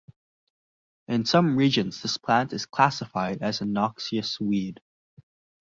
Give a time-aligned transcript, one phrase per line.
[1.07, 4.81] In some regions this plant is classified as a noxious weed.